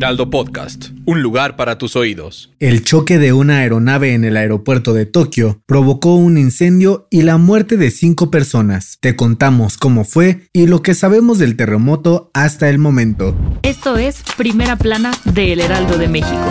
[0.00, 2.50] Heraldo Podcast, un lugar para tus oídos.
[2.58, 7.36] El choque de una aeronave en el aeropuerto de Tokio provocó un incendio y la
[7.36, 8.96] muerte de cinco personas.
[9.00, 13.36] Te contamos cómo fue y lo que sabemos del terremoto hasta el momento.
[13.62, 16.50] Esto es Primera Plana de El Heraldo de México.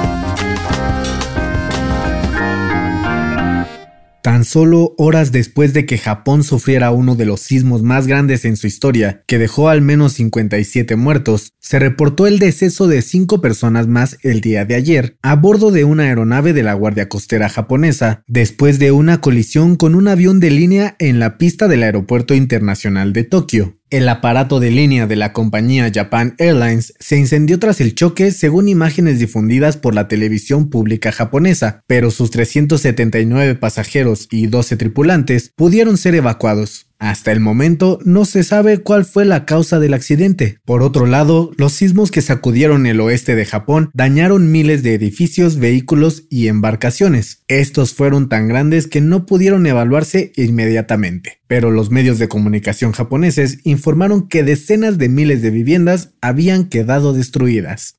[4.21, 8.57] Tan solo horas después de que Japón sufriera uno de los sismos más grandes en
[8.57, 13.87] su historia, que dejó al menos 57 muertos, se reportó el deceso de cinco personas
[13.87, 18.23] más el día de ayer a bordo de una aeronave de la Guardia Costera japonesa,
[18.27, 23.13] después de una colisión con un avión de línea en la pista del Aeropuerto Internacional
[23.13, 23.78] de Tokio.
[23.91, 28.69] El aparato de línea de la compañía Japan Airlines se incendió tras el choque según
[28.69, 35.97] imágenes difundidas por la televisión pública japonesa, pero sus 379 pasajeros y 12 tripulantes pudieron
[35.97, 36.88] ser evacuados.
[36.99, 40.59] Hasta el momento no se sabe cuál fue la causa del accidente.
[40.65, 45.57] Por otro lado, los sismos que sacudieron el oeste de Japón dañaron miles de edificios,
[45.57, 47.43] vehículos y embarcaciones.
[47.47, 51.39] Estos fueron tan grandes que no pudieron evaluarse inmediatamente.
[51.47, 57.13] Pero los medios de comunicación japoneses informaron que decenas de miles de viviendas habían quedado
[57.13, 57.98] destruidas.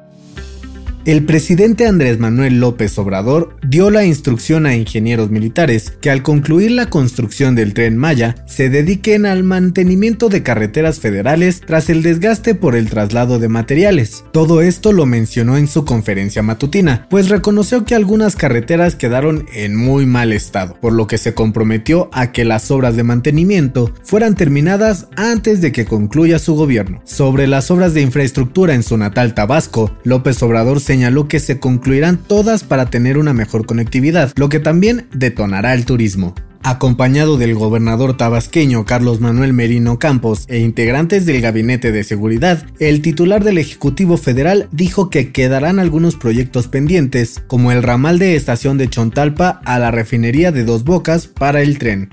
[1.03, 6.69] El presidente Andrés Manuel López Obrador dio la instrucción a ingenieros militares que al concluir
[6.69, 12.53] la construcción del tren Maya se dediquen al mantenimiento de carreteras federales tras el desgaste
[12.53, 14.25] por el traslado de materiales.
[14.31, 19.75] Todo esto lo mencionó en su conferencia matutina, pues reconoció que algunas carreteras quedaron en
[19.75, 24.35] muy mal estado, por lo que se comprometió a que las obras de mantenimiento fueran
[24.35, 27.01] terminadas antes de que concluya su gobierno.
[27.05, 31.57] Sobre las obras de infraestructura en su natal Tabasco, López Obrador se señaló que se
[31.57, 36.35] concluirán todas para tener una mejor conectividad, lo que también detonará el turismo.
[36.63, 43.01] Acompañado del gobernador tabasqueño Carlos Manuel Merino Campos e integrantes del Gabinete de Seguridad, el
[43.01, 48.77] titular del Ejecutivo Federal dijo que quedarán algunos proyectos pendientes, como el ramal de estación
[48.77, 52.09] de Chontalpa a la refinería de Dos Bocas para el tren.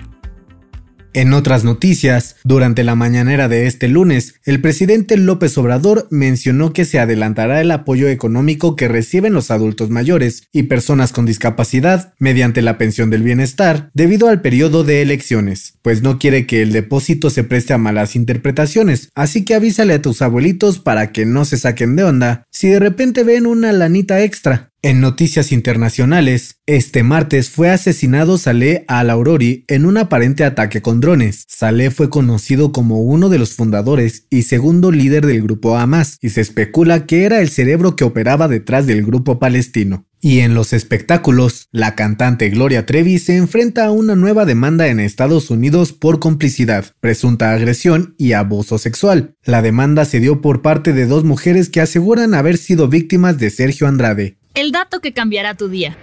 [1.15, 6.85] En otras noticias, durante la mañanera de este lunes, el presidente López Obrador mencionó que
[6.85, 12.61] se adelantará el apoyo económico que reciben los adultos mayores y personas con discapacidad mediante
[12.61, 17.31] la pensión del bienestar debido al periodo de elecciones, pues no quiere que el depósito
[17.31, 21.57] se preste a malas interpretaciones, así que avísale a tus abuelitos para que no se
[21.57, 24.68] saquen de onda si de repente ven una lanita extra.
[24.81, 31.45] En noticias internacionales, este martes fue asesinado Saleh al-Aurori en un aparente ataque con drones.
[31.49, 36.29] Saleh fue conocido como uno de los fundadores y segundo líder del grupo Hamas, y
[36.29, 40.07] se especula que era el cerebro que operaba detrás del grupo palestino.
[40.21, 44.99] Y en los espectáculos, la cantante Gloria Trevi se enfrenta a una nueva demanda en
[44.99, 49.37] Estados Unidos por complicidad, presunta agresión y abuso sexual.
[49.45, 53.51] La demanda se dio por parte de dos mujeres que aseguran haber sido víctimas de
[53.51, 55.97] Sergio Andrade, el dato que cambiará tu día.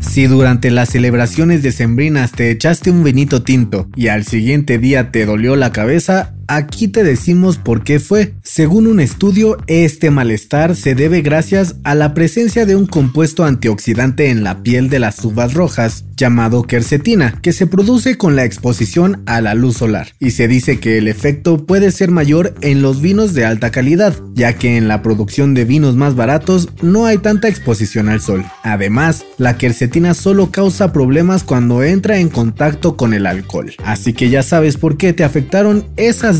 [0.00, 5.26] Si durante las celebraciones decembrinas te echaste un vinito tinto y al siguiente día te
[5.26, 8.34] dolió la cabeza, Aquí te decimos por qué fue.
[8.42, 14.30] Según un estudio, este malestar se debe gracias a la presencia de un compuesto antioxidante
[14.30, 19.22] en la piel de las uvas rojas llamado quercetina, que se produce con la exposición
[19.24, 23.00] a la luz solar, y se dice que el efecto puede ser mayor en los
[23.00, 27.16] vinos de alta calidad, ya que en la producción de vinos más baratos no hay
[27.16, 28.44] tanta exposición al sol.
[28.62, 34.28] Además, la quercetina solo causa problemas cuando entra en contacto con el alcohol, así que
[34.28, 36.39] ya sabes por qué te afectaron esas